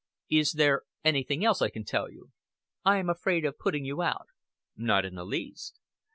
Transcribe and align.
"Is 0.31 0.53
there 0.53 0.81
anything 1.05 1.45
else 1.45 1.61
I 1.61 1.69
can 1.69 1.83
tell 1.83 2.09
you?" 2.09 2.31
"I 2.83 2.97
am 2.97 3.07
afraid 3.07 3.45
of 3.45 3.59
putting 3.59 3.85
you 3.85 4.01
out." 4.01 4.29
"Not 4.75 5.05
in 5.05 5.13
the 5.13 5.23
least." 5.23 5.79